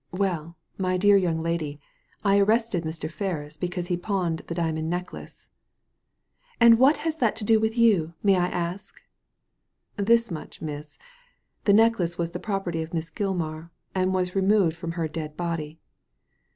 [0.25, 1.79] "Well, my dear young lady,
[2.23, 3.07] I arrested Mr.
[3.07, 5.51] Ferris because he pawned a diamond necklace!"
[6.21, 8.99] * And what had that to do with you, may I ask?
[9.33, 10.97] '*'* This much, miss.
[11.65, 15.77] The necklace was the property of Miss Gilmar, and was removed from her dead body."